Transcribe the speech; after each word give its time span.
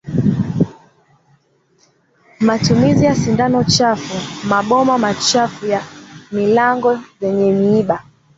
Matumizi 2.39 3.05
ya 3.05 3.15
sindano 3.15 3.63
chafu 3.63 4.47
maboma 4.47 4.97
machafu 4.97 5.65
au 5.73 5.81
milango 6.37 6.99
zenye 7.21 7.51
miiba 7.53 8.03